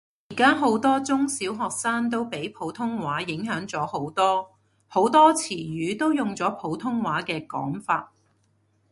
[0.29, 4.49] 而家好多中小學生都俾普通話影響咗好多，
[4.87, 8.11] 好多詞語都用咗普通話嘅講法